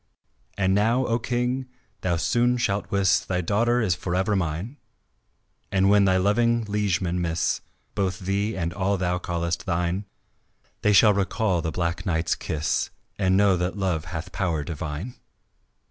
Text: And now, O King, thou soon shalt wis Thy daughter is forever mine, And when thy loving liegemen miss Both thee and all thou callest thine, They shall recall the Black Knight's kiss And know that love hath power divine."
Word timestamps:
And 0.57 0.73
now, 0.73 1.05
O 1.05 1.19
King, 1.19 1.67
thou 2.01 2.15
soon 2.17 2.57
shalt 2.57 2.89
wis 2.89 3.19
Thy 3.19 3.39
daughter 3.41 3.81
is 3.81 3.93
forever 3.93 4.35
mine, 4.35 4.77
And 5.71 5.91
when 5.91 6.05
thy 6.05 6.17
loving 6.17 6.63
liegemen 6.65 7.21
miss 7.21 7.61
Both 7.93 8.17
thee 8.17 8.57
and 8.57 8.73
all 8.73 8.97
thou 8.97 9.19
callest 9.19 9.67
thine, 9.67 10.05
They 10.81 10.91
shall 10.91 11.13
recall 11.13 11.61
the 11.61 11.71
Black 11.71 12.03
Knight's 12.03 12.33
kiss 12.33 12.89
And 13.19 13.37
know 13.37 13.55
that 13.57 13.77
love 13.77 14.05
hath 14.05 14.31
power 14.31 14.63
divine." 14.63 15.17